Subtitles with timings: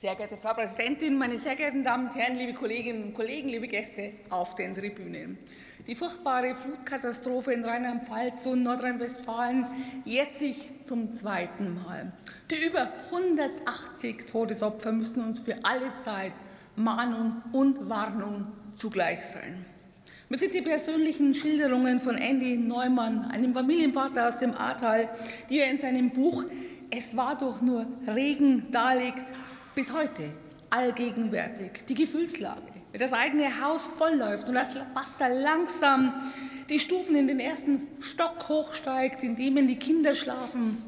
[0.00, 3.68] Sehr geehrte Frau Präsidentin, meine sehr geehrten Damen und Herren, liebe Kolleginnen und Kollegen, liebe
[3.68, 5.36] Gäste auf den Tribünen.
[5.86, 9.66] Die furchtbare Flutkatastrophe in Rheinland-Pfalz und Nordrhein-Westfalen
[10.06, 12.14] jährt sich zum zweiten Mal.
[12.50, 16.32] Die über 180 Todesopfer müssen uns für alle Zeit
[16.76, 19.66] Mahnung und Warnung zugleich sein.
[20.30, 25.10] Mir sind die persönlichen Schilderungen von Andy Neumann, einem Familienvater aus dem Ahrtal,
[25.50, 26.44] die er in seinem Buch
[26.90, 29.26] Es war doch nur Regen darlegt,
[29.74, 30.30] bis heute
[30.70, 31.84] allgegenwärtig.
[31.88, 36.14] Die Gefühlslage, wenn das eigene Haus vollläuft und das Wasser langsam
[36.68, 40.78] die Stufen in den ersten Stock hochsteigt, in dem die Kinder schlafen.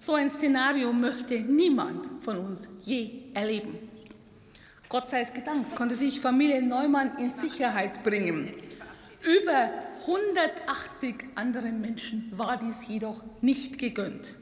[0.00, 3.78] So ein Szenario möchte niemand von uns je erleben.
[4.88, 8.52] Gott sei es gedankt, konnte sich Familie Neumann in Sicherheit bringen.
[9.22, 9.70] Über
[10.06, 14.36] 180 anderen Menschen war dies jedoch nicht gegönnt.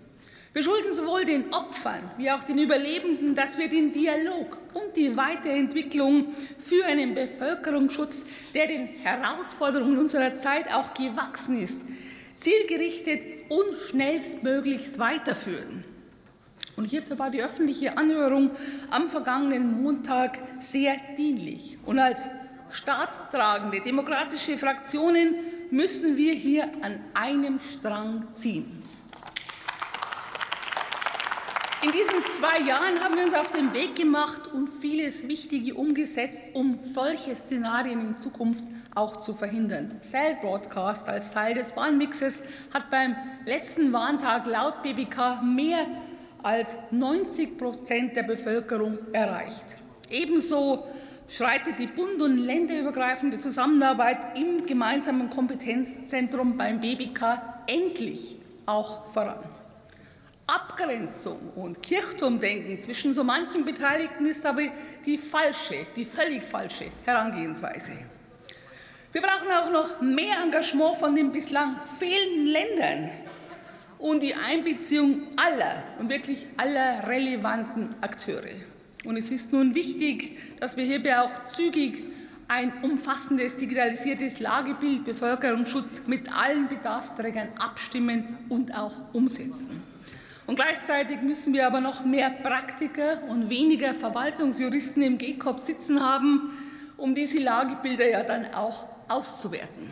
[0.57, 5.15] Wir schulden sowohl den Opfern wie auch den Überlebenden, dass wir den Dialog und die
[5.15, 11.79] Weiterentwicklung für einen Bevölkerungsschutz, der den Herausforderungen unserer Zeit auch gewachsen ist,
[12.39, 15.85] zielgerichtet und schnellstmöglichst weiterführen.
[16.77, 18.53] Und hierfür war die öffentliche Anhörung
[18.89, 21.77] am vergangenen Montag sehr dienlich.
[21.85, 22.31] Und als
[22.71, 25.35] staatstragende demokratische Fraktionen
[25.71, 28.87] müssen wir hier an einem Strang ziehen.
[31.87, 36.51] In diesen zwei Jahren haben wir uns auf den Weg gemacht und vieles Wichtige umgesetzt,
[36.53, 38.65] um solche Szenarien in Zukunft
[38.97, 40.01] auch zu verhindern.
[40.03, 42.43] Cell Broadcast als Teil des Warnmixes
[42.75, 45.87] hat beim letzten Warntag laut BBK mehr
[46.43, 49.67] als 90 Prozent der Bevölkerung erreicht.
[50.11, 50.89] Ebenso
[51.29, 59.56] schreitet die bund- und länderübergreifende Zusammenarbeit im gemeinsamen Kompetenzzentrum beim BBK endlich auch voran.
[60.47, 64.63] Abgrenzung und Kirchturmdenken zwischen so manchen Beteiligten ist aber
[65.05, 67.93] die falsche, die völlig falsche Herangehensweise.
[69.13, 73.11] Wir brauchen auch noch mehr Engagement von den bislang fehlenden Ländern
[73.99, 78.61] und die Einbeziehung aller und wirklich aller relevanten Akteure.
[79.05, 82.05] Und es ist nun wichtig, dass wir hierbei auch zügig
[82.49, 89.83] ein umfassendes digitalisiertes Lagebild Bevölkerungsschutz mit allen Bedarfsträgern abstimmen und auch umsetzen.
[90.47, 96.53] Und gleichzeitig müssen wir aber noch mehr Praktiker und weniger Verwaltungsjuristen im GKOP sitzen haben,
[96.97, 99.91] um diese Lagebilder ja dann auch auszuwerten.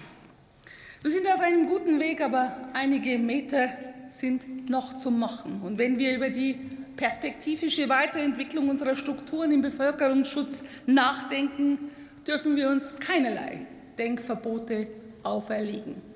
[1.03, 3.69] Wir sind auf einem guten Weg, aber einige Meter
[4.09, 5.60] sind noch zu machen.
[5.62, 6.54] Und wenn wir über die
[6.97, 11.91] perspektivische Weiterentwicklung unserer Strukturen im Bevölkerungsschutz nachdenken,
[12.26, 13.66] dürfen wir uns keinerlei
[13.98, 14.87] Denkverbote
[15.22, 16.13] auferlegen.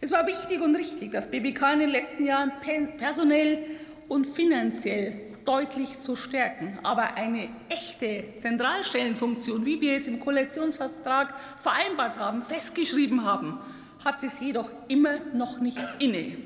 [0.00, 2.52] Es war wichtig und richtig, das BBK in den letzten Jahren
[2.98, 3.64] personell
[4.08, 6.78] und finanziell deutlich zu stärken.
[6.82, 13.58] Aber eine echte Zentralstellenfunktion, wie wir es im Koalitionsvertrag vereinbart haben, festgeschrieben haben,
[14.04, 16.36] hat es jedoch immer noch nicht inne.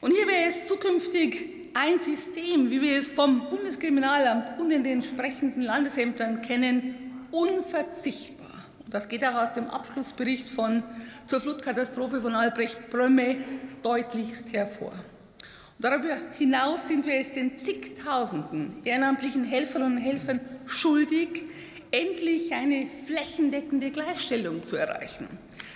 [0.00, 4.94] Und hier wäre es zukünftig ein System, wie wir es vom Bundeskriminalamt und in den
[4.94, 8.45] entsprechenden Landesämtern kennen, unverzichtbar.
[8.88, 10.84] Das geht auch aus dem Abschlussbericht von,
[11.26, 13.36] zur Flutkatastrophe von Albrecht Brömme
[13.82, 14.92] deutlichst hervor.
[14.92, 21.42] Und darüber hinaus sind wir es den zigtausenden ehrenamtlichen Helferinnen und Helfern schuldig,
[21.90, 25.28] endlich eine flächendeckende Gleichstellung zu erreichen.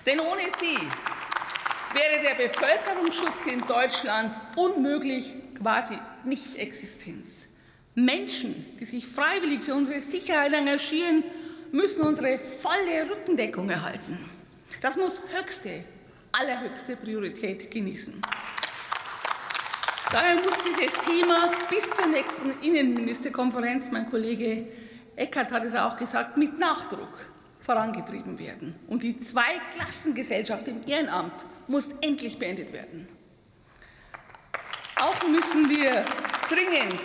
[0.07, 0.79] Denn ohne sie
[1.95, 7.49] wäre der Bevölkerungsschutz in Deutschland unmöglich, quasi nicht Existenz.
[7.95, 11.25] Menschen, die sich freiwillig für unsere Sicherheit engagieren,
[11.73, 14.19] müssen unsere volle Rückendeckung erhalten.
[14.81, 15.85] Das muss höchste,
[16.33, 18.21] allerhöchste Priorität genießen.
[20.11, 24.67] Daher muss dieses Thema bis zur nächsten Innenministerkonferenz, mein Kollege
[25.17, 27.31] Eckert hat es auch gesagt, mit Nachdruck
[27.61, 28.75] vorangetrieben werden.
[28.89, 33.07] Und die Zweiklassengesellschaft im Ehrenamt muss endlich beendet werden.
[35.01, 36.05] Auch müssen wir
[36.49, 37.01] dringend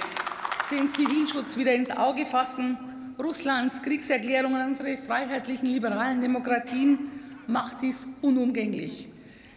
[0.72, 2.78] den Zivilschutz wieder ins Auge fassen.
[3.18, 7.00] Russlands Kriegserklärung an unsere freiheitlichen liberalen Demokratien
[7.48, 9.08] macht dies unumgänglich.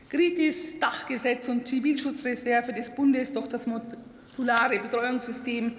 [0.09, 5.75] Kritis Dachgesetz und Zivilschutzreserve des Bundes durch das modulare Betreuungssystem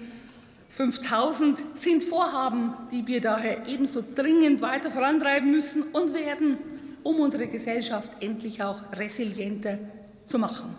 [0.68, 6.58] 5000 sind Vorhaben, die wir daher ebenso dringend weiter vorantreiben müssen und werden,
[7.02, 9.78] um unsere Gesellschaft endlich auch resilienter
[10.26, 10.76] zu machen.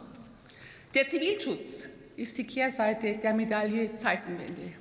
[0.96, 4.81] Der Zivilschutz ist die Kehrseite der Medaille Zeitenwende.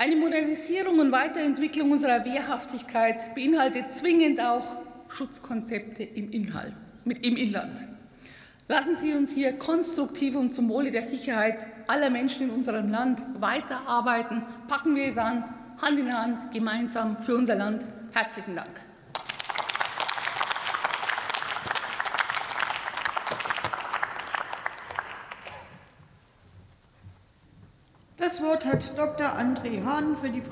[0.00, 4.76] Eine Modernisierung und Weiterentwicklung unserer Wehrhaftigkeit beinhaltet zwingend auch
[5.08, 7.84] Schutzkonzepte im, Inhalt, mit, im Inland.
[8.68, 13.24] Lassen Sie uns hier konstruktiv und zum Wohle der Sicherheit aller Menschen in unserem Land
[13.40, 14.44] weiterarbeiten.
[14.68, 15.42] Packen wir es an,
[15.82, 17.84] Hand in Hand, gemeinsam für unser Land.
[18.12, 18.87] Herzlichen Dank.
[28.28, 29.38] Das Wort hat Dr.
[29.38, 30.48] André Hahn für die Fraktion